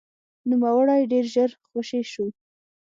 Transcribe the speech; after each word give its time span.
نوموړی 0.49 1.01
ډېر 1.11 1.25
ژر 1.33 1.49
خوشې 1.67 2.01
شو. 2.11 2.25